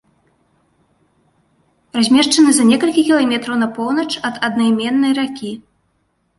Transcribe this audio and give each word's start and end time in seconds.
Размешчаны 1.99 2.55
за 2.61 2.67
некалькі 2.71 3.01
кіламетраў 3.11 3.55
на 3.63 3.69
поўнач 3.79 4.09
ад 4.33 4.43
аднайменнай 4.51 5.11
ракі. 5.23 5.51